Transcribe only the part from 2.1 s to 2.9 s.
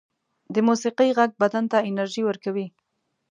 ورکوي